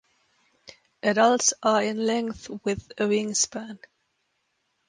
[1.03, 3.77] Adults are in length with a wingspan.